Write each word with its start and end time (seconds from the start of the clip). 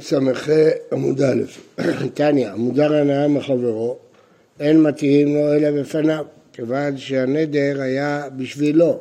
ס"ח 0.00 0.48
עמוד 0.92 1.20
א', 1.22 1.42
תניא, 2.14 2.54
מודר 2.56 2.94
הנאה 2.94 3.28
מחברו, 3.28 3.96
אין 4.60 4.82
מתירים 4.82 5.34
לו 5.34 5.54
אלא 5.54 5.80
בפניו, 5.80 6.24
כיוון 6.52 6.96
שהנדר 6.96 7.80
היה 7.80 8.24
בשבילו, 8.36 8.98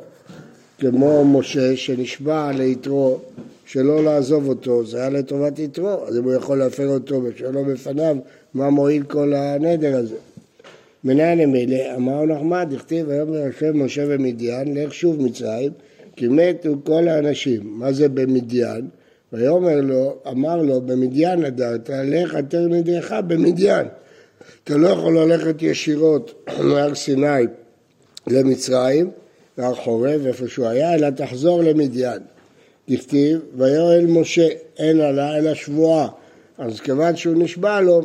כמו 0.80 1.26
משה 1.26 1.78
שנשבע 1.78 2.52
ליתרו 2.52 3.20
שלא 3.66 4.04
לעזוב 4.04 4.50
אותו, 4.50 4.86
זה 4.86 4.98
היה 4.98 5.10
לטובת 5.10 5.60
יתרו, 5.60 6.08
אז 6.08 6.18
אם 6.18 6.24
הוא 6.24 6.34
יכול 6.34 6.58
להפר 6.58 6.88
אותו 6.88 7.22
ושלא 7.24 7.64
בפניו, 7.64 8.18
מה 8.54 8.70
מועיל 8.70 9.04
כל 9.04 9.34
הנדר 9.34 9.98
הזה? 9.98 10.16
מנין 11.04 11.40
אמילה, 11.40 11.96
אמר 11.96 12.26
נחמד, 12.26 12.74
הכתיב 12.76 13.10
היום 13.10 13.34
יושב 13.34 13.72
משה 13.72 14.08
במדיין, 14.08 14.78
לך 14.78 14.94
שוב 14.94 15.22
מצרים, 15.22 15.72
כי 16.16 16.28
מתו 16.28 16.76
כל 16.84 17.08
האנשים. 17.08 17.62
מה 17.64 17.94
זה 17.94 18.10
במדיין? 18.10 18.88
ויאמר 19.34 19.82
לו, 19.82 20.18
אמר 20.28 20.58
לו, 20.58 20.82
במדיין 20.82 21.40
נדרת, 21.40 21.90
לך 21.90 22.36
עתר 22.36 22.68
נדרך 22.68 23.12
במדיין. 23.28 23.88
אתה 24.64 24.78
לא 24.78 24.88
יכול 24.88 25.20
ללכת 25.20 25.62
ישירות 25.62 26.48
מהר 26.60 26.96
סיני 26.96 27.44
למצרים, 28.28 29.12
מהר 29.58 29.76
חורב, 29.76 30.26
איפה 30.26 30.48
שהוא 30.48 30.68
היה, 30.68 30.96
אלא 30.96 31.10
תחזור 31.10 31.64
למדיין. 31.64 32.20
דכתיב, 32.90 33.40
ויואל 33.58 34.06
משה, 34.06 34.48
אין 34.78 35.02
עלה 35.02 35.38
אלא 35.38 35.54
שבועה. 35.54 36.08
אז 36.58 36.80
כיוון 36.80 37.16
שהוא 37.16 37.44
נשבע 37.44 37.82
לו, 37.82 38.02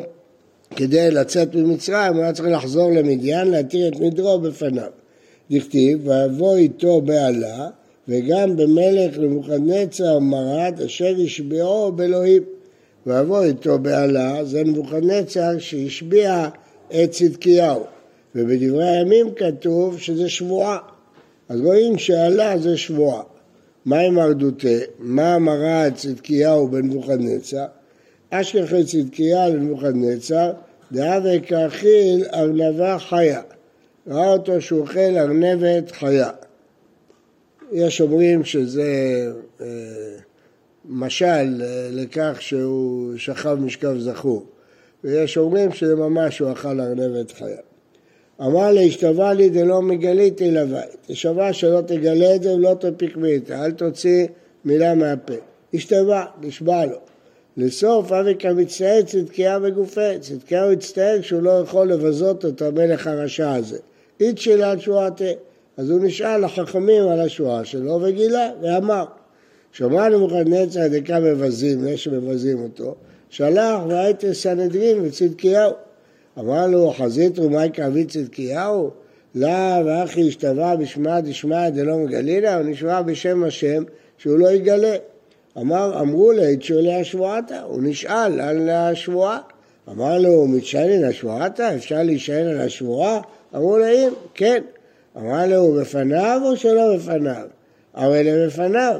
כדי 0.77 1.11
לצאת 1.11 1.55
ממצרים, 1.55 2.15
הוא 2.15 2.23
היה 2.23 2.33
צריך 2.33 2.49
לחזור 2.49 2.91
למדיין, 2.93 3.51
להתיר 3.51 3.89
את 3.89 4.01
מדרו 4.01 4.39
בפניו. 4.39 4.91
דכתיב, 5.51 6.09
ויבוא 6.09 6.57
איתו 6.57 7.01
בעלה, 7.01 7.69
וגם 8.09 8.57
במלך 8.57 9.19
נבוכדנצר 9.19 10.19
מרד 10.19 10.81
אשר 10.85 11.15
השביעו 11.25 11.93
באלוהים. 11.93 12.43
ויבוא 13.07 13.43
איתו 13.43 13.79
בעלה, 13.79 14.45
זה 14.45 14.65
נבוכדנצר 14.65 15.59
שהשביע 15.59 16.49
את 16.89 17.11
צדקיהו. 17.11 17.85
ובדברי 18.35 18.89
הימים 18.89 19.27
כתוב 19.37 19.99
שזה 19.99 20.29
שבועה. 20.29 20.79
אז 21.49 21.61
רואים 21.61 21.99
שעלה 21.99 22.59
זה 22.59 22.77
שבועה. 22.77 23.23
מה 23.85 23.99
עם 23.99 24.15
מרדותה? 24.15 24.69
מה 24.99 25.39
מרד 25.39 25.93
צדקיהו 25.97 26.69
בנבוכדנצר? 26.69 27.65
אשכחי 28.31 28.85
צדקיה 28.85 29.49
לנבוכדנצר, 29.49 30.53
דהווה 30.93 31.41
כאכיל 31.41 32.25
ארנבה 32.35 32.99
חיה. 32.99 33.43
ראה 34.09 34.33
אותו 34.33 34.61
שהוא 34.61 34.81
אוכל 34.81 35.17
ארנבת 35.17 35.91
חיה. 35.91 36.31
יש 37.73 38.01
אומרים 38.01 38.45
שזה 38.45 38.93
אה, 39.61 39.67
משל 40.85 41.63
אה, 41.63 41.89
לכך 41.93 42.37
שהוא 42.41 43.17
שכב 43.17 43.59
משכב 43.61 43.99
זכור, 43.99 44.47
ויש 45.05 45.39
אומרים 45.39 45.73
שזה 45.73 45.97
ממש 45.97 46.39
הוא 46.39 46.53
אכל 46.53 46.81
ארנבת 46.81 47.33
חיה. 47.33 47.57
אמר 48.41 48.73
לי, 48.73 48.89
השתווה 48.89 49.33
לי 49.33 49.49
דלא 49.49 49.83
מגליתי 49.83 50.51
לבית. 50.51 50.97
תשבע 51.07 51.53
שלא 51.53 51.81
תגלה 51.81 52.35
את 52.35 52.43
זה 52.43 52.55
ולא 52.55 52.75
תפיק 52.81 53.17
מאיתה, 53.17 53.65
אל 53.65 53.71
תוציא 53.71 54.27
מילה 54.65 54.95
מהפה. 54.95 55.35
השתווה, 55.75 56.25
נשבע 56.41 56.87
לו. 56.87 56.97
לסוף 57.57 58.13
אבי 58.13 58.35
כמצטער 58.39 59.03
צדקיה 59.03 59.59
בגופה. 59.59 60.19
צדקיה 60.21 60.65
הוא 60.65 60.73
הצטער 60.73 61.19
שהוא 61.23 61.43
לא 61.43 61.51
יכול 61.51 61.93
לבזות 61.93 62.45
את 62.45 62.63
המלך 62.63 63.07
הרשע 63.07 63.55
הזה. 63.55 63.79
אית 64.21 64.39
שאלה 64.39 64.79
שבועתה. 64.79 65.25
אז 65.77 65.91
הוא 65.91 66.01
נשאל 66.01 66.45
לחכמים 66.45 67.09
על 67.09 67.21
השבועה 67.21 67.65
שלו 67.65 67.99
וגילה 68.03 68.51
ואמר 68.63 69.05
שמע 69.73 70.09
נבוכדנצר 70.09 70.81
דקה 70.89 71.21
מבזים, 71.21 71.81
זה 71.81 71.97
שמבזים 71.97 72.63
אותו, 72.63 72.95
שלח 73.31 73.81
והייתם 73.89 74.33
סנהדרין 74.33 74.99
וצדקיהו. 75.03 75.73
אמר 76.39 76.67
לו 76.67 76.93
חזית 76.99 77.39
רומי 77.39 77.73
כאבי 77.73 78.05
צדקיהו? 78.05 78.91
לאו 79.35 79.87
ואחי 79.87 80.29
השתבע 80.29 80.77
בשמע 80.77 81.21
דשמיא 81.21 81.69
דלא 81.71 81.97
מגלינה, 81.97 82.55
הוא 82.55 82.65
נשבע 82.65 83.03
בשם 83.03 83.45
השם 83.45 83.85
שהוא 84.19 84.39
לא 84.39 84.49
יגלה. 84.49 84.97
אמר, 85.59 86.01
אמרו 86.01 86.33
לה, 86.33 86.43
שולי 86.61 86.95
השבועתה, 86.95 87.63
הוא 87.63 87.83
נשאל 87.83 88.41
על 88.41 88.69
השבועה. 88.69 89.39
אמר 89.89 90.19
לו, 90.19 90.47
מתשאלין 90.47 91.05
השבועתה, 91.05 91.75
אפשר 91.75 92.03
להישאל 92.03 92.49
על 92.49 92.61
השבועה? 92.61 93.21
אמרו 93.55 93.79
לה, 93.79 93.91
אם, 93.91 94.09
כן. 94.35 94.63
אמר 95.17 95.47
לו, 95.47 95.57
הוא 95.57 95.81
בפניו 95.81 96.41
או 96.45 96.57
שלא 96.57 96.97
בפניו? 96.97 97.47
הרי 97.95 98.25
לפניו. 98.25 98.99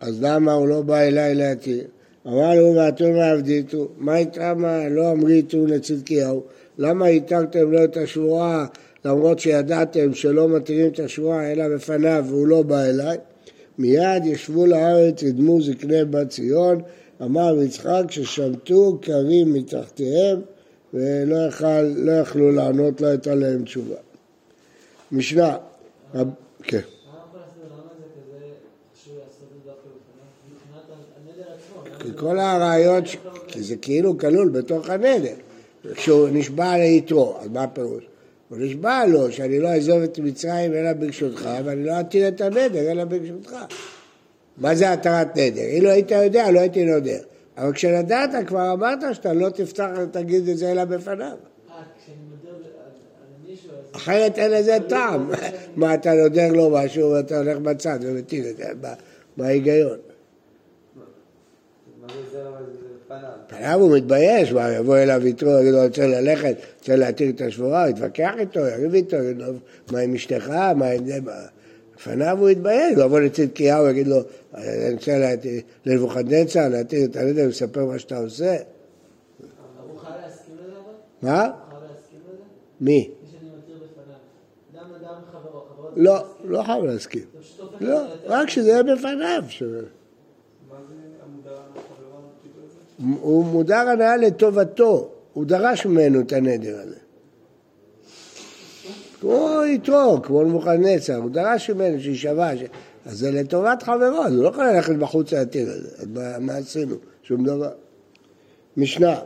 אז 0.00 0.22
למה 0.22 0.52
הוא 0.52 0.68
לא 0.68 0.82
בא 0.82 1.00
אליי 1.00 1.34
להתיר? 1.34 1.84
אמר 2.26 2.54
לו, 2.54 2.74
ואתו 2.74 3.12
מעבדיתו, 3.12 3.88
מה 3.96 4.16
איתמה 4.16 4.88
לא 4.88 5.12
אמריתו 5.12 5.66
לצדקיהו? 5.66 6.42
למה 6.78 7.06
התרתם 7.06 7.72
לו 7.72 7.84
את 7.84 7.96
השבועה 7.96 8.66
למרות 9.04 9.38
שידעתם 9.38 10.14
שלא 10.14 10.48
מתירים 10.48 10.92
את 10.92 11.00
השבועה 11.00 11.52
אלא 11.52 11.68
בפניו 11.68 12.24
והוא 12.28 12.46
לא 12.46 12.62
בא 12.62 12.84
אליי? 12.84 13.16
מיד 13.78 14.26
ישבו 14.26 14.66
לארץ 14.66 15.22
ידמו 15.22 15.62
זקני 15.62 16.04
בת 16.04 16.28
ציון, 16.28 16.82
אמר 17.22 17.62
יצחק 17.62 18.04
ששמטו 18.10 18.98
קרים 19.02 19.52
מתחתיהם 19.52 20.40
ולא 20.94 21.38
לא 21.96 22.12
יכלו 22.12 22.52
לענות 22.52 23.00
לה 23.00 23.14
את 23.14 23.26
עליהם 23.26 23.64
תשובה. 23.64 24.05
משנה. 25.12 25.56
כן. 26.62 26.80
כל 32.16 32.38
הרעיון, 32.38 33.02
כי 33.46 33.62
זה 33.62 33.76
כאילו 33.76 34.18
כלול 34.18 34.48
בתוך 34.48 34.90
הנדר. 34.90 35.34
כשהוא 35.94 36.28
נשבע 36.32 36.78
ליתרו, 36.78 37.36
אז 37.40 37.48
מה 37.48 37.62
הפירוש? 37.62 38.04
הוא 38.48 38.58
נשבע 38.58 39.06
לו 39.06 39.32
שאני 39.32 39.60
לא 39.60 39.68
אעזוב 39.68 40.02
את 40.02 40.18
מצרים 40.18 40.72
אלא 40.72 40.92
ברשותך, 40.92 41.48
ואני 41.64 41.84
לא 41.84 42.00
אטיל 42.00 42.28
את 42.28 42.40
הנדר 42.40 42.90
אלא 42.90 43.04
ברשותך. 43.04 43.56
מה 44.56 44.74
זה 44.74 44.92
התרת 44.92 45.36
נדר? 45.36 45.62
אילו 45.62 45.90
היית 45.90 46.10
יודע, 46.10 46.50
לא 46.50 46.60
הייתי 46.60 46.84
נודר. 46.84 47.18
אבל 47.56 47.72
כשנדעת, 47.72 48.30
כבר 48.46 48.72
אמרת 48.72 48.98
שאתה 49.12 49.32
לא 49.32 49.48
תפתח 49.48 49.88
ותגיד 50.02 50.48
את 50.48 50.58
זה 50.58 50.72
אלא 50.72 50.84
בפניו. 50.84 51.36
אחרת 53.96 54.38
אין 54.38 54.50
לזה 54.50 54.78
טעם. 54.88 55.30
מה, 55.76 55.94
אתה 55.94 56.14
נודר 56.14 56.52
לו 56.52 56.70
משהו 56.70 57.10
ואתה 57.10 57.38
הולך 57.38 57.58
בצד 57.58 57.98
ומטיל 58.02 58.46
את 58.50 58.56
זה, 58.56 58.64
מה 59.36 59.46
ההיגיון? 59.46 59.98
פניו 63.46 63.80
הוא 63.80 63.96
מתבייש, 63.96 64.52
מה, 64.52 64.72
יבוא 64.72 64.96
אליו 64.96 65.26
יתרו, 65.26 65.50
יגיד 65.60 65.72
לו, 65.72 65.84
רוצה 65.84 66.06
ללכת, 66.06 66.56
רוצה 66.78 66.96
להתיר 66.96 67.30
את 67.30 67.40
השבורה, 67.40 67.82
הוא 67.82 67.90
יתווכח 67.90 68.32
איתו, 68.38 68.60
יריב 68.60 68.94
איתו, 68.94 69.16
יגיד 69.16 69.42
לו, 69.42 69.52
מה 69.92 69.98
עם 69.98 70.14
אשתך, 70.14 70.48
מה 70.48 70.86
עם 70.86 71.06
זה, 71.06 71.20
מה... 71.20 71.32
לפניו 71.96 72.38
הוא 72.40 72.48
יתבייש, 72.48 72.96
הוא 72.96 73.04
יבוא 73.04 73.20
לצדקיהו, 73.20 73.88
יגיד 73.88 74.06
לו, 74.06 74.22
אני 74.54 74.92
רוצה 74.92 75.34
לנבוכדנצר, 75.86 76.68
להתיר 76.68 77.04
את 77.04 77.16
הנדר, 77.16 77.42
ולספר 77.44 77.84
מה 77.84 77.98
שאתה 77.98 78.18
עושה. 78.18 78.56
מה? 81.22 81.50
מי? 82.80 83.10
לא, 85.96 86.24
לא 86.44 86.62
חייב 86.62 86.84
להסכים. 86.84 87.24
לא, 87.80 88.00
רק 88.26 88.50
שזה 88.50 88.68
יהיה 88.68 88.82
בפניו. 88.82 89.44
הוא 93.20 93.44
מודר 93.44 93.88
הנאה 93.88 94.16
לטובתו, 94.16 95.10
הוא 95.32 95.44
דרש 95.44 95.86
ממנו 95.86 96.20
את 96.20 96.32
הנדר 96.32 96.80
הזה. 96.80 96.96
כמו 99.20 99.60
יתרו, 99.66 100.22
כמו 100.22 100.44
נבוכדנצר, 100.44 101.16
הוא 101.16 101.30
דרש 101.30 101.70
ממנו 101.70 102.00
שישבע, 102.00 102.50
אז 103.06 103.18
זה 103.18 103.30
לטובת 103.30 103.82
חברו, 103.82 104.22
אז 104.24 104.34
הוא 104.34 104.42
לא 104.42 104.48
יכול 104.48 104.64
ללכת 104.64 104.94
בחוץ 104.94 105.32
להתיר 105.32 105.76
את 105.76 105.82
זה, 105.82 105.88
אז 105.98 106.06
מה 106.40 106.56
עשינו? 106.56 106.96
שום 107.22 107.44
דבר. 107.44 107.70
משנה, 108.76 109.20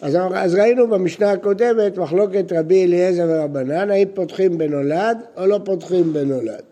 אז, 0.00 0.16
אז 0.34 0.54
ראינו 0.54 0.88
במשנה 0.88 1.30
הקודמת 1.30 1.98
מחלוקת 1.98 2.52
רבי 2.52 2.84
אליעזר 2.84 3.26
ורבנן, 3.28 3.90
האם 3.90 4.08
פותחים 4.14 4.58
בנולד 4.58 5.18
או 5.36 5.46
לא 5.46 5.60
פותחים 5.64 6.12
בנולד. 6.12 6.62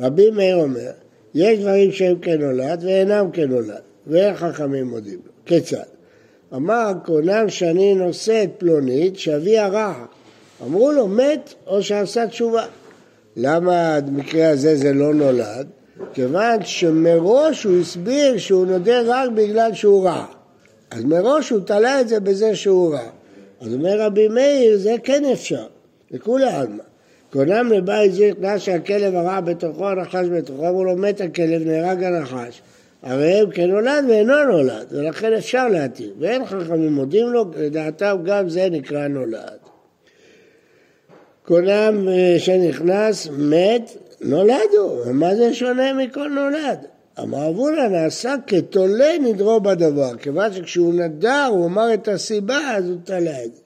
רבי 0.00 0.30
מאיר 0.30 0.56
אומר, 0.56 0.90
יש 1.34 1.58
דברים 1.58 1.92
שהם 1.92 2.18
כנולד 2.18 2.84
ואינם 2.84 3.30
כנולד. 3.32 3.80
ואין 4.06 4.34
חכמים 4.34 4.86
מודים 4.86 5.18
לו. 5.26 5.32
כיצד? 5.46 5.78
אמר 6.54 6.92
קונם 7.04 7.48
שאני 7.48 7.94
נושא 7.94 8.44
את 8.44 8.50
פלונית 8.58 9.18
שאביה 9.18 9.68
רע. 9.68 10.04
אמרו 10.62 10.92
לו 10.92 11.08
מת 11.08 11.54
או 11.66 11.82
שעשה 11.82 12.26
תשובה. 12.26 12.64
למה 13.36 14.00
במקרה 14.00 14.48
הזה 14.48 14.76
זה 14.76 14.92
לא 14.92 15.14
נולד? 15.14 15.66
כיוון 16.12 16.64
שמראש 16.64 17.64
הוא 17.64 17.80
הסביר 17.80 18.38
שהוא 18.38 18.66
נודר 18.66 19.04
רק 19.06 19.30
בגלל 19.30 19.74
שהוא 19.74 20.04
רע. 20.04 20.26
אז 20.94 21.04
מראש 21.04 21.50
הוא 21.50 21.60
תלה 21.60 22.00
את 22.00 22.08
זה 22.08 22.20
בזה 22.20 22.56
שהוא 22.56 22.94
רע. 22.94 23.08
אז 23.60 23.74
אומר 23.74 24.00
רבי 24.00 24.28
מאיר, 24.28 24.78
זה 24.78 24.94
כן 25.04 25.24
אפשר, 25.32 25.66
לכולי 26.10 26.48
עלמא. 26.48 26.82
קונם 27.32 27.72
לבית 27.72 28.12
זה 28.14 28.30
נכנס 28.30 28.62
שהכלב 28.62 29.14
הרע 29.14 29.40
בתוכו, 29.40 29.88
הנחש 29.88 30.26
בתוכו, 30.26 30.68
אמרו 30.68 30.84
לו 30.84 30.96
מת 30.96 31.20
הכלב, 31.20 31.66
נהרג 31.66 32.04
הנחש. 32.04 32.62
הרי 33.02 33.34
הם 33.34 33.50
כנולד 33.50 34.04
ואינו 34.08 34.44
נולד, 34.44 34.86
ולכן 34.90 35.32
אפשר 35.32 35.68
להתיר. 35.68 36.14
ואין 36.18 36.44
חכמים 36.46 36.92
מודים 36.92 37.26
לו, 37.26 37.44
לדעתם 37.56 38.16
גם 38.24 38.48
זה 38.48 38.68
נקרא 38.70 39.08
נולד. 39.08 39.58
כונם 41.46 42.08
אה, 42.08 42.34
שנכנס 42.38 43.28
מת, 43.38 43.96
נולד 44.20 44.70
הוא, 44.78 45.00
ומה 45.06 45.34
זה 45.34 45.54
שונה 45.54 45.92
מכל 45.92 46.28
נולד? 46.28 46.93
אמר 47.22 47.48
אבונה 47.50 47.88
נעשה 47.88 48.34
כתולה 48.46 49.18
נדרו 49.20 49.60
בדבר, 49.60 50.16
כיוון 50.16 50.52
שכשהוא 50.52 50.94
נדר 50.94 51.46
הוא 51.50 51.66
אמר 51.66 51.94
את 51.94 52.08
הסיבה 52.08 52.76
אז 52.76 52.88
הוא 52.88 52.98
תלה 53.04 53.44
את 53.44 53.54
זה. 53.54 53.60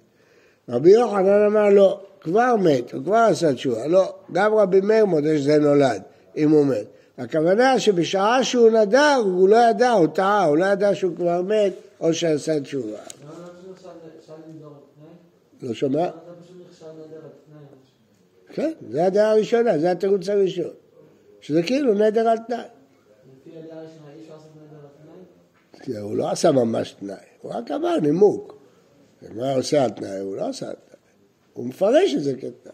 רבי 0.68 0.90
יוחנן 0.90 1.46
אמר 1.46 1.68
לא, 1.68 2.00
כבר 2.20 2.56
מת, 2.56 2.92
הוא 2.92 3.04
כבר 3.04 3.16
עשה 3.16 3.54
תשובה, 3.54 3.86
לא, 3.86 4.14
גם 4.32 4.54
רבי 4.54 4.80
מאיר 4.80 5.04
מודה 5.04 5.38
שזה 5.38 5.58
נולד, 5.58 6.02
אם 6.36 6.50
הוא 6.50 6.66
מת. 6.66 6.86
הכוונה 7.18 7.80
שבשעה 7.80 8.44
שהוא 8.44 8.70
נדר 8.70 9.14
הוא 9.24 9.48
לא 9.48 9.56
ידע, 9.56 9.90
הוא 9.90 10.06
טעה, 10.06 10.44
הוא 10.44 10.56
לא 10.56 10.64
ידע 10.64 10.94
שהוא 10.94 11.16
כבר 11.16 11.42
מת 11.42 11.72
או 12.00 12.14
שעשה 12.14 12.60
תשובה. 12.60 12.98
לא 15.62 15.74
שומע? 15.74 16.08
כן, 18.52 18.72
זה 18.90 19.06
הדעה 19.06 19.30
הראשונה, 19.30 19.78
זה 19.78 19.90
התירוץ 19.90 20.28
הראשון. 20.28 20.70
שזה 21.40 21.62
כאילו 21.62 21.94
נדר 21.94 22.28
על 22.28 22.38
תנאי. 22.46 22.77
הוא 26.00 26.16
לא 26.16 26.30
עשה 26.30 26.52
ממש 26.52 26.94
תנאי, 27.00 27.14
הוא 27.42 27.52
רק 27.52 27.70
אמר 27.70 28.00
נימוק. 28.02 28.58
מה 29.34 29.54
עושה 29.54 29.84
על 29.84 29.90
תנאי? 29.90 30.18
הוא 30.20 30.36
לא 30.36 30.48
עשה 30.48 30.66
על 30.66 30.72
תנאי. 30.72 31.00
הוא 31.52 31.66
מפרש 31.66 32.14
את 32.14 32.22
זה 32.22 32.34
כתנאי. 32.34 32.72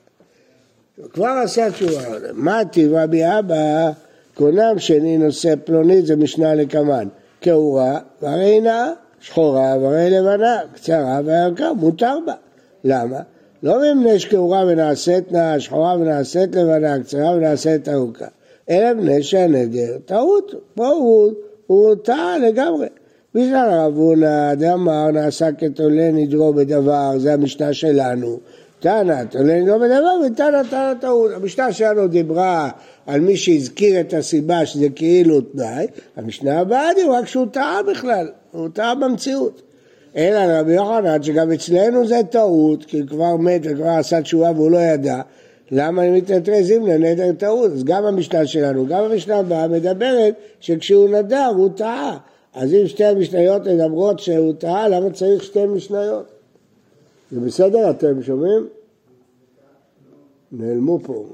הוא 0.97 1.11
כבר 1.11 1.41
עשה 1.45 1.71
תשובה. 1.71 2.03
מה 2.33 2.65
טיב 2.65 2.95
רבי 2.95 3.23
אבא, 3.39 3.91
קונם 4.35 4.79
שני 4.79 5.19
נושא 5.19 5.55
פלונית 5.65 6.07
זה 6.07 6.17
משנה 6.17 6.55
לקמן. 6.55 7.09
כאורה 7.41 7.99
והרי 8.23 8.61
נאה, 8.61 8.93
שחורה 9.21 9.77
והרי 9.81 10.11
לבנה, 10.11 10.61
קצרה 10.75 11.21
והירקה, 11.25 11.73
מותר 11.73 12.19
בה. 12.27 12.35
למה? 12.85 13.21
לא 13.63 13.95
מפני 13.95 14.19
שכאורה 14.19 14.65
ונעשית 14.67 15.33
נאה, 15.33 15.61
שחורה 15.61 15.95
ונעשית 15.95 16.55
לבנה, 16.57 17.03
קצרה 17.03 17.31
ונעשית 17.31 17.89
ארוכה, 17.89 18.27
אלא 18.71 18.95
מפני 18.95 19.23
שהנדר 19.23 19.99
טעות. 20.05 20.55
פה 20.75 20.87
הוא, 20.89 21.33
הוא 21.67 21.95
טעה 21.95 22.39
לגמרי. 22.39 22.87
בשביל 23.35 23.57
רב 23.57 23.97
הונא 23.97 24.55
דאמר 24.55 25.11
נעשה 25.11 25.53
כתולה 25.53 26.11
נדרו 26.13 26.53
בדבר, 26.53 27.13
זה 27.19 27.33
המשנה 27.33 27.73
שלנו. 27.73 28.39
תנא 28.81 29.25
תולה 29.25 29.61
נדרו 29.61 29.79
בדבר 29.79 30.27
ותנא 30.27 30.63
תנא 30.71 30.93
טעות. 31.01 31.31
המשנה 31.35 31.73
שלנו 31.73 32.09
דיברה 32.09 32.71
על 33.07 33.21
מי 33.21 33.37
שהזכיר 33.37 34.01
את 34.01 34.15
הסיבה 34.15 34.67
שזה 34.67 34.89
כאילו 34.95 35.41
תנאי, 35.41 35.87
המשנה 36.17 36.61
הבאה 36.61 36.95
דיברה 36.95 37.23
כשהוא 37.23 37.47
טעה 37.53 37.83
בכלל, 37.83 38.29
הוא 38.53 38.69
טעה 38.73 38.95
במציאות. 38.95 39.63
אלא 40.17 40.39
רבי 40.61 40.75
יוחנן 40.75 41.23
שגם 41.23 41.53
אצלנו 41.53 42.07
זה 42.07 42.21
טעות, 42.31 42.85
כי 42.85 43.01
הוא 43.01 43.09
כבר 43.09 43.37
מת 43.37 43.61
וכבר 43.65 43.89
עשה 43.89 44.23
תשובה 44.23 44.51
והוא 44.51 44.71
לא 44.71 44.79
ידע, 44.79 45.21
למה 45.71 46.03
הם 46.03 46.15
מתנטרזים 46.15 46.87
לנדר 46.87 47.33
טעות? 47.33 47.73
אז 47.73 47.85
גם 47.85 48.05
המשנה 48.05 48.47
שלנו, 48.47 48.87
גם 48.87 49.05
המשנה 49.05 49.39
הבאה 49.39 49.69
מדברת 49.69 50.35
שכשהוא 50.61 51.09
נדר 51.09 51.51
הוא 51.57 51.71
טעה. 51.77 52.19
אז 52.55 52.75
אם 52.75 52.89
שתי 52.89 53.05
המשניות 53.05 53.63
מדברות 53.67 54.21
שהוא 54.21 54.55
טעה, 54.59 54.89
למה 54.89 55.11
צריך 55.11 55.45
שתי 55.45 55.67
משניות? 55.67 56.27
זה 57.31 57.41
בסדר, 57.41 57.91
אתם 57.91 58.23
שומעים? 58.23 58.69
נעלמו 60.53 60.99
פה. 61.03 61.27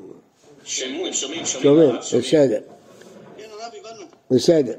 שומעים, 0.64 1.12
שומעים, 1.12 1.44
שומעים. 1.44 1.90
בסדר. 2.18 2.60
בסדר. 4.30 4.74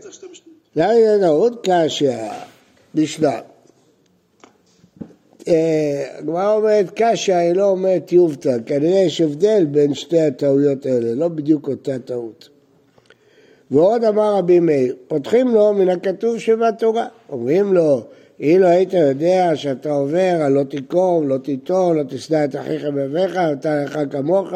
למה 0.75 0.93
זה 0.93 1.17
נאות? 1.21 1.67
בשלב. 5.41 5.55
הגמרא 6.17 6.53
אומרת 6.53 6.85
קשיא, 6.95 7.35
היא 7.35 7.53
לא 7.53 7.65
אומרת 7.65 8.11
יובטה, 8.11 8.53
כנראה 8.65 8.99
יש 8.99 9.21
הבדל 9.21 9.65
בין 9.65 9.93
שתי 9.93 10.19
הטעויות 10.19 10.85
האלה, 10.85 11.13
לא 11.13 11.27
בדיוק 11.27 11.67
אותה 11.67 11.99
טעות. 11.99 12.49
ועוד 13.71 14.03
אמר 14.03 14.35
רבי 14.35 14.59
מאיר, 14.59 14.95
פותחים 15.07 15.47
לו 15.47 15.73
מן 15.73 15.89
הכתוב 15.89 16.39
שבתורה, 16.39 17.07
אומרים 17.29 17.73
לו, 17.73 18.03
אילו 18.39 18.67
היית 18.67 18.93
יודע 18.93 19.51
שאתה 19.55 19.91
עובר 19.91 20.47
לא 20.49 20.63
תיקום, 20.63 21.27
לא 21.27 21.37
תיטור, 21.37 21.93
לא 21.93 22.03
תשנא 22.09 22.45
את 22.45 22.55
אחיך 22.55 22.85
באביך, 22.85 23.39
ואתה 23.49 23.83
לך 23.83 23.99
כמוך, 24.11 24.47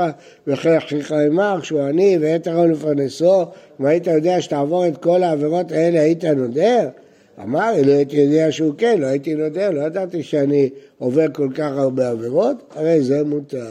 וכן 0.47 0.77
אחיך 0.77 1.11
עמך, 1.11 1.65
שהוא 1.65 1.81
עני, 1.81 2.17
ועת 2.21 2.47
הרון 2.47 2.71
לפרנסו, 2.71 3.45
אם 3.79 3.85
היית 3.85 4.07
יודע 4.07 4.41
שתעבור 4.41 4.88
את 4.88 4.97
כל 4.97 5.23
העבירות 5.23 5.71
האלה, 5.71 6.01
היית 6.01 6.25
נודר? 6.25 6.88
אמר, 7.43 7.71
לא 7.85 7.91
הייתי 7.91 8.17
יודע 8.17 8.51
שהוא 8.51 8.73
כן, 8.77 9.01
לא 9.01 9.05
הייתי 9.05 9.35
נודר, 9.35 9.71
לא 9.71 9.81
ידעתי 9.81 10.23
שאני 10.23 10.69
עובר 10.97 11.25
כל 11.33 11.49
כך 11.55 11.71
הרבה 11.71 12.09
עבירות, 12.09 12.73
הרי 12.75 13.03
זה 13.03 13.23
מותר. 13.23 13.65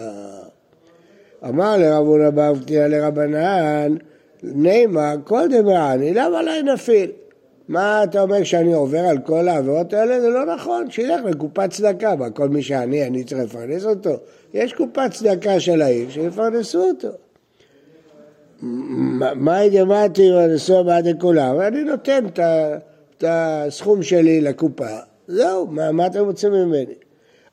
אמר 1.49 1.77
לרב 1.77 2.07
הונא 2.07 2.31
בר 2.31 2.53
לרבנן, 2.71 3.95
נאמר, 4.43 5.15
כל 5.25 5.49
דמעני, 5.51 6.15
למה 6.15 6.43
לא 6.43 6.53
נפיל? 6.63 7.11
מה 7.69 8.05
אתה 8.05 8.23
אומר 8.23 8.45
שאני 8.45 8.73
עובר 8.73 8.99
על 8.99 9.19
כל 9.19 9.49
העבירות 9.49 9.93
האלה? 9.93 10.21
זה 10.21 10.29
לא 10.29 10.55
נכון, 10.55 10.91
שילך 10.91 11.21
לקופת 11.25 11.71
צדקה. 11.71 12.17
מה, 12.17 12.31
כל 12.31 12.49
מי 12.49 12.63
שאני, 12.63 13.07
אני 13.07 13.25
צריך 13.25 13.41
לפרנס 13.41 13.85
אותו? 13.85 14.17
יש 14.55 14.73
קופת 14.73 15.11
צדקה 15.11 15.61
של 15.61 15.83
העיר, 15.83 16.11
שיפרנסו 16.11 16.85
אותו. 16.85 17.09
מה 19.35 19.65
ידמתי 19.65 20.31
לנסוע 20.31 20.83
בעד 20.83 21.07
לכולם? 21.07 21.61
אני 21.61 21.85
נותן 21.85 22.27
את 22.27 22.39
הסכום 23.29 24.03
שלי 24.03 24.41
לקופה. 24.41 24.99
זהו, 25.29 25.67
מה, 25.67 25.93
מה 25.93 26.07
אתם 26.07 26.25
רוצים 26.25 26.53
ממני? 26.53 26.95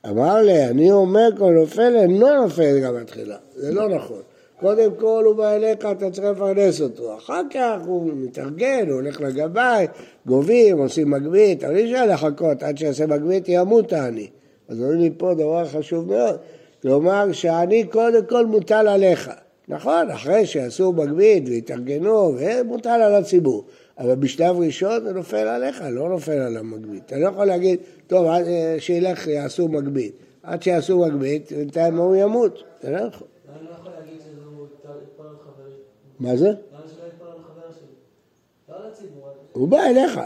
אמר 0.09 0.41
לי, 0.41 0.65
אני 0.65 0.91
אומר 0.91 1.29
כל 1.37 1.51
נופל 1.51 1.95
אינו 1.95 2.43
נופל 2.43 2.79
גם 2.79 2.95
בתחילה. 2.95 3.37
זה 3.55 3.73
לא 3.73 3.89
נכון. 3.89 4.21
קודם 4.59 4.95
כל 4.95 5.23
הוא 5.25 5.35
בא 5.35 5.51
אליך, 5.53 5.77
אתה 5.91 6.11
צריך 6.11 6.27
לפרנס 6.27 6.81
אותו. 6.81 7.17
אחר 7.17 7.41
כך 7.53 7.75
הוא 7.85 8.11
מתארגן, 8.15 8.87
הוא 8.87 8.95
הולך 8.95 9.21
לגבאי, 9.21 9.87
גובים, 10.25 10.77
עושים 10.77 11.09
מגבית, 11.11 11.63
אבל 11.63 11.75
אי 11.75 11.83
אפשר 11.83 12.05
לחכות 12.05 12.63
עד 12.63 12.77
שיעשה 12.77 13.07
מגבית, 13.07 13.43
ימות 13.47 13.93
העני. 13.93 14.29
אז 14.69 14.81
אומרים 14.81 14.99
לי 14.99 15.11
פה 15.17 15.33
דבר 15.33 15.65
חשוב 15.67 16.07
מאוד. 16.07 16.37
כלומר 16.81 17.31
שהעני 17.31 17.83
קודם 17.83 18.25
כל 18.25 18.45
מוטל 18.45 18.87
עליך. 18.87 19.31
נכון, 19.71 20.09
אחרי 20.09 20.45
שיעשו 20.45 20.93
מגבית 20.93 21.43
והתארגנו, 21.49 22.35
ומוטל 22.37 22.89
על 22.89 23.15
הציבור. 23.15 23.65
אבל 23.97 24.15
בשלב 24.15 24.59
ראשון 24.59 25.03
זה 25.03 25.13
נופל 25.13 25.47
עליך, 25.47 25.83
לא 25.91 26.09
נופל 26.09 26.31
על 26.31 26.57
המגבית. 26.57 27.05
אתה 27.05 27.17
לא 27.17 27.27
יכול 27.27 27.45
להגיד, 27.45 27.79
טוב, 28.07 28.25
אה, 28.25 28.75
שילך, 28.79 29.27
יעשו 29.27 29.67
מגבית. 29.67 30.15
עד 30.43 30.63
שיעשו 30.63 30.99
מגבית, 30.99 31.51
בינתיים 31.51 31.97
הוא 31.97 32.15
ימות. 32.15 32.63
אתה 32.79 32.91
לא 32.91 32.97
יכול. 32.97 33.27
מה 36.19 36.35
זה? 36.35 36.49
הוא 39.51 39.67
בא 39.67 39.83
אליך. 39.83 40.19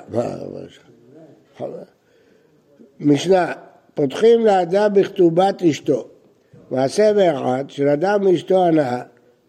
משנה, 3.00 3.54
פותחים 3.94 4.46
לאדם 4.46 4.94
בכתובת 4.94 5.64
אשתו. 5.64 6.08
מעשה 6.72 7.14
באחד 7.14 7.66
של 7.68 7.88
אדם 7.88 8.24
מאשתו 8.24 8.66
הנאה, 8.66 9.02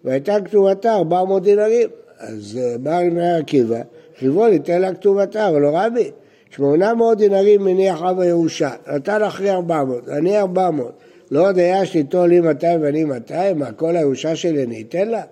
והייתה 0.06 0.36
כתובתה 0.44 0.94
400 0.94 1.42
דינרים. 1.42 1.88
אז 2.18 2.58
אה, 2.62 2.78
בא 2.78 3.00
לבני 3.00 3.36
עקיבא, 3.36 3.80
חייבו 4.18 4.46
ליתן 4.46 4.80
לה 4.80 4.94
כתובתה, 4.94 5.48
אבל 5.48 5.60
לא 5.60 5.70
רבי. 5.72 6.10
800 6.50 7.18
דינרים 7.18 7.64
מניח 7.64 8.02
אב 8.02 8.20
הירושה, 8.20 8.70
נתן 8.94 9.22
אחרי 9.22 9.50
400, 9.50 10.08
אני 10.08 10.38
400. 10.38 10.92
לא 11.30 11.48
היה 11.56 11.86
שתיתו 11.86 12.26
לי 12.26 12.40
200 12.40 12.82
ואני 12.82 13.04
200, 13.04 13.58
מה 13.58 13.72
כל 13.72 13.96
הירושה 13.96 14.36
שלי 14.36 14.64
אני 14.64 14.84
אתן 14.88 15.08
לה? 15.08 15.22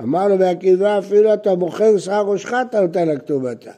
אמר 0.00 0.28
לו 0.28 0.38
בעקיבא, 0.38 0.98
אפילו 0.98 1.34
אתה 1.34 1.54
מוכר 1.54 1.98
שכר 1.98 2.22
ראשך, 2.22 2.52
אתה 2.70 2.80
נותן 2.80 3.08
לה 3.08 3.16
כתובתה. 3.16 3.70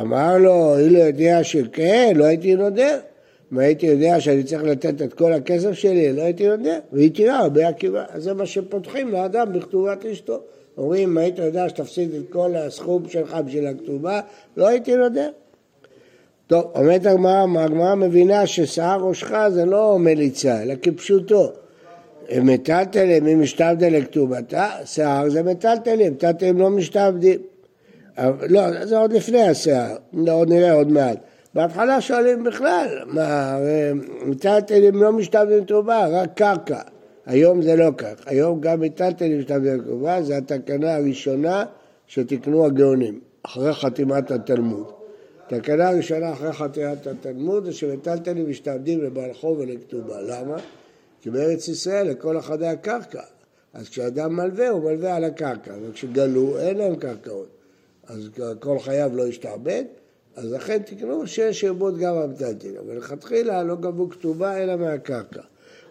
אמר 0.00 0.38
לו, 0.38 0.78
אילו 0.78 0.98
יודע 0.98 1.44
שכן, 1.44 2.12
לא 2.16 2.24
הייתי 2.24 2.54
נודר. 2.54 2.98
אם 3.52 3.58
הייתי 3.58 3.86
יודע 3.86 4.20
שאני 4.20 4.42
צריך 4.42 4.62
לתת 4.62 5.02
את 5.02 5.14
כל 5.14 5.32
הכסף 5.32 5.72
שלי, 5.72 6.12
לא 6.12 6.22
הייתי 6.22 6.48
נודר. 6.48 6.78
והיא 6.92 7.10
תראה 7.14 7.38
הרבה 7.38 7.68
עקיבא. 7.68 8.04
אז 8.08 8.22
זה 8.22 8.34
מה 8.34 8.46
שפותחים 8.46 9.12
לאדם 9.12 9.52
בכתובת 9.52 10.06
אשתו. 10.06 10.40
אומרים, 10.78 11.10
אם 11.10 11.18
היית 11.18 11.38
יודע 11.38 11.68
שתפסיד 11.68 12.14
את 12.14 12.32
כל 12.32 12.56
הסכום 12.56 13.08
שלך 13.08 13.34
בשביל 13.46 13.66
הכתובה, 13.66 14.20
לא 14.56 14.68
הייתי 14.68 14.96
נודר. 14.96 15.30
טוב, 16.46 16.64
אומרת 16.74 17.06
הגמרא, 17.06 17.46
הגמרא 17.58 17.94
מבינה 17.94 18.46
ששיער 18.46 19.00
ראשך 19.00 19.32
זה 19.48 19.64
לא 19.64 19.98
מליצה, 19.98 20.62
אלא 20.62 20.74
כפשוטו. 20.82 21.52
מטלטלים, 22.42 23.26
אם 23.26 23.40
משתבדה 23.40 23.88
לכתובתה, 23.88 24.70
שיער 24.84 25.28
זה 25.28 25.42
מטלטלים, 25.42 26.12
מטלטלים 26.12 26.58
לא 26.58 26.70
משתבדים. 26.70 27.38
לא, 28.48 28.84
זה 28.84 28.98
עוד 28.98 29.12
לפני 29.12 29.42
השיער, 29.42 29.96
עוד 30.28 30.48
נראה 30.48 30.72
עוד 30.72 30.92
מעט. 30.92 31.18
בהתחלה 31.56 32.00
שואלים 32.00 32.44
בכלל, 32.44 32.86
מה, 33.06 33.58
מטלטלים 34.26 35.02
לא 35.02 35.12
משתבדים 35.12 35.64
כתובה, 35.64 36.06
רק 36.06 36.28
קרקע. 36.34 36.80
היום 37.26 37.62
זה 37.62 37.76
לא 37.76 37.90
כך, 37.98 38.14
היום 38.26 38.60
גם 38.60 38.80
מטלטלים 38.80 39.38
משתבדים 39.38 39.80
כתובה, 39.80 40.22
זו 40.22 40.34
התקנה 40.34 40.96
הראשונה 40.96 41.64
שתיקנו 42.06 42.66
הגאונים. 42.66 43.20
אחרי 43.42 43.74
חתימת 43.74 44.30
התלמוד. 44.30 44.92
תקנה 45.48 45.90
ראשונה 45.90 46.32
אחרי 46.32 46.52
חתימת 46.52 47.06
התלמוד 47.06 47.64
זה 47.64 47.72
שמטלטלים 47.72 48.50
משתעבדים 48.50 49.02
לבעל 49.02 49.32
חוב 49.32 49.58
ולכתובה. 49.58 50.20
למה? 50.22 50.56
כי 51.20 51.30
בארץ 51.30 51.68
ישראל 51.68 52.06
לכל 52.06 52.38
אחדי 52.38 52.66
הקרקע. 52.66 53.22
אז 53.74 53.88
כשאדם 53.88 54.36
מלווה, 54.36 54.68
הוא 54.68 54.90
מלווה 54.90 55.16
על 55.16 55.24
הקרקע, 55.24 55.74
וכשגלו, 55.82 56.58
אין 56.58 56.78
להם 56.78 56.96
קרקעות. 56.96 57.48
אז 58.06 58.28
כל 58.60 58.78
חייו 58.78 59.10
לא 59.14 59.26
ישתעבד, 59.26 59.84
אז 60.36 60.52
לכן 60.52 60.78
תקנו 60.78 61.26
שיש 61.26 61.60
שעבוד 61.60 61.98
גם 61.98 62.14
המטלטלין. 62.14 62.74
אבל 62.86 62.96
לכתחילה 62.96 63.62
לא 63.62 63.74
גבו 63.74 64.10
כתובה 64.10 64.56
אלא 64.56 64.76
מהקרקע. 64.76 65.40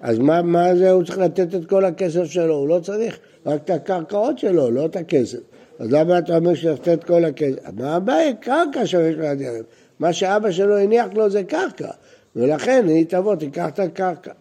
אז 0.01 0.19
מה, 0.19 0.41
מה 0.41 0.75
זה, 0.75 0.91
הוא 0.91 1.03
צריך 1.03 1.17
לתת 1.17 1.55
את 1.55 1.65
כל 1.65 1.85
הכסף 1.85 2.23
שלו, 2.23 2.55
הוא 2.55 2.67
לא 2.67 2.79
צריך 2.79 3.19
רק 3.45 3.61
את 3.63 3.69
הקרקעות 3.69 4.39
שלו, 4.39 4.71
לא 4.71 4.85
את 4.85 4.95
הכסף. 4.95 5.39
אז 5.79 5.91
למה 5.91 6.17
אתה 6.17 6.37
אומר 6.37 6.51
לתת 6.71 6.87
את 6.87 7.03
כל 7.03 7.25
הכסף? 7.25 7.59
מה 7.73 7.95
הבעיה? 7.95 8.33
קרקע 8.33 8.85
שיש 8.85 9.15
לו 9.15 9.25
הדרך. 9.25 9.65
מה 9.99 10.13
שאבא 10.13 10.51
שלו 10.51 10.77
הניח 10.77 11.07
לו 11.13 11.29
זה 11.29 11.43
קרקע, 11.43 11.91
ולכן 12.35 12.85
היא 12.87 13.05
תבוא, 13.05 13.35
תיקח 13.35 13.67
את 13.67 13.79
הקרקע. 13.79 14.31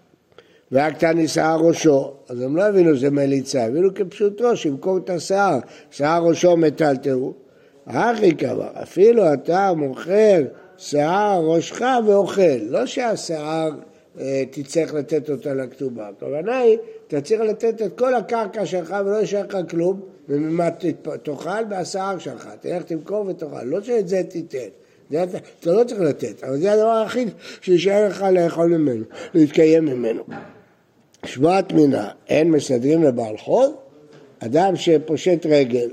והקטן 0.72 1.16
נישאה 1.16 1.56
ראשו, 1.56 2.12
אז 2.28 2.40
הם 2.40 2.56
לא 2.56 2.62
הבינו 2.62 2.96
שזה 2.96 3.10
מליצה, 3.10 3.64
הבינו 3.64 3.94
כפשוטו, 3.94 4.56
שימכור 4.56 4.98
את 4.98 5.10
השיער, 5.10 5.58
שיער 5.90 6.22
ראשו 6.22 6.56
מטלטלו. 6.56 7.43
הכי 7.86 8.34
קבע, 8.34 8.68
אפילו 8.82 9.32
אתה 9.32 9.72
מוכר 9.76 10.42
שיער 10.78 11.42
ראשך 11.44 11.82
ואוכל, 12.06 12.56
לא 12.68 12.86
שהשיער 12.86 13.70
אה, 14.20 14.42
תצטרך 14.50 14.94
לתת 14.94 15.30
אותה 15.30 15.54
לכתובה. 15.54 16.08
הכוונה 16.08 16.58
היא, 16.58 16.78
אתה 17.08 17.20
צריך 17.20 17.40
לתת 17.40 17.82
את 17.82 17.98
כל 17.98 18.14
הקרקע 18.14 18.66
שלך 18.66 18.94
ולא 19.06 19.16
יישאר 19.16 19.46
לך 19.46 19.56
כלום, 19.70 20.00
וממה 20.28 20.68
תאכל 21.22 21.64
והשיער 21.70 22.18
שלך, 22.18 22.48
תלך 22.60 22.82
תמכור 22.82 23.26
ותאכל, 23.26 23.64
לא 23.64 23.82
שאת 23.82 24.08
זה 24.08 24.22
תיתן. 24.28 24.58
זה 25.10 25.22
אתה, 25.22 25.38
אתה 25.60 25.72
לא 25.72 25.84
צריך 25.84 26.00
לתת, 26.00 26.44
אבל 26.44 26.56
זה 26.56 26.72
הדבר 26.72 26.90
היחיד 26.90 27.28
שישאר 27.60 28.08
לך 28.08 28.24
לאכול 28.32 28.66
ממנו, 28.66 29.04
להתקיים 29.34 29.84
ממנו. 29.84 30.22
שבועת 31.24 31.72
מינה, 31.72 32.08
אין 32.28 32.50
מסדרים 32.50 33.02
לבעל 33.02 33.36
חוב? 33.36 33.74
אדם 34.38 34.76
שפושט 34.76 35.46
רגל, 35.46 35.88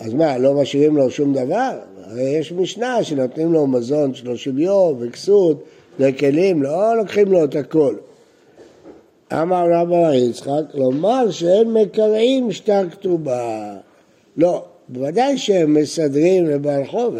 אז 0.00 0.14
מה, 0.14 0.38
לא 0.38 0.54
משאירים 0.54 0.96
לו 0.96 1.10
שום 1.10 1.34
דבר? 1.34 1.78
הרי 2.04 2.22
יש 2.22 2.52
משנה 2.52 3.04
שנותנים 3.04 3.52
לו 3.52 3.66
מזון 3.66 4.14
30 4.14 4.58
יום 4.58 4.96
וכסות 5.00 5.64
וכלים, 5.98 6.62
לא 6.62 6.96
לוקחים 6.96 7.32
לו 7.32 7.44
את 7.44 7.56
הכל. 7.56 7.94
אמר 9.32 9.66
רבא 9.72 10.14
יצחק, 10.14 10.62
לומר 10.74 11.30
שאין 11.30 11.72
מקרעים 11.72 12.52
שטר 12.52 12.90
כתובה. 12.90 13.76
לא, 14.36 14.64
בוודאי 14.88 15.38
שהם 15.38 15.74
מסדרים 15.74 16.46
לבעל 16.46 16.86
חוב, 16.86 17.14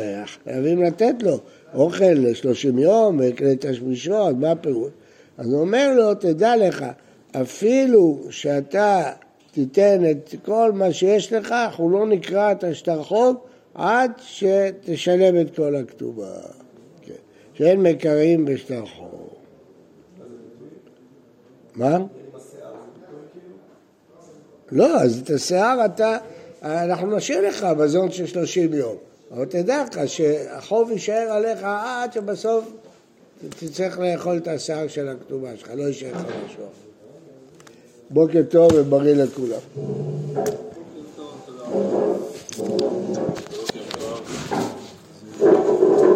חייבים 0.44 0.82
לתת 0.82 1.14
לו 1.22 1.38
אוכל 1.74 2.04
ל-30 2.04 2.80
יום 2.80 3.20
וכלי 3.22 3.56
תשמישות, 3.60 4.36
מה 4.36 4.50
הפירוט? 4.50 4.92
אז 5.38 5.52
הוא 5.52 5.60
אומר 5.60 5.94
לו, 5.96 6.14
תדע 6.14 6.56
לך, 6.56 6.84
אפילו 7.32 8.18
שאתה 8.30 9.10
תיתן 9.52 10.10
את 10.10 10.34
כל 10.44 10.72
מה 10.74 10.92
שיש 10.92 11.32
לך, 11.32 11.52
אנחנו 11.52 11.90
לא 11.90 12.06
נקרא 12.06 12.52
את 12.52 12.64
השטר 12.64 13.02
חוב 13.02 13.36
עד 13.74 14.10
שתשלם 14.18 15.40
את 15.40 15.56
כל 15.56 15.76
הכתובה. 15.76 16.40
כן. 17.02 17.12
שאין 17.54 17.82
מקראים 17.82 18.44
בשטר 18.44 18.86
חוב. 18.86 19.28
מה? 21.74 21.98
לא, 24.72 25.00
אז 25.00 25.20
את 25.24 25.30
השיער 25.30 25.84
אתה, 25.84 26.18
אנחנו 26.62 27.16
נשאיר 27.16 27.48
לך 27.48 27.66
מזון 27.78 28.10
של 28.10 28.26
30 28.26 28.74
יום, 28.74 28.96
אבל 29.30 29.44
תדע 29.44 29.84
לך 29.84 30.08
שהחוב 30.08 30.90
יישאר 30.90 31.28
עליך 31.30 31.58
עד 31.62 32.12
שבסוף 32.12 32.72
תצטרך 33.48 33.98
לאכול 33.98 34.36
את 34.36 34.48
השיער 34.48 34.88
של 34.88 35.08
הכתובה 35.08 35.56
שלך, 35.56 35.70
לא 35.74 35.82
יישאר 35.82 36.12
לך 36.12 36.24
משהו. 36.44 36.89
בוקר 38.10 38.42
טוב 38.50 38.70
ובריא 38.74 39.14
לכולם. 39.14 39.60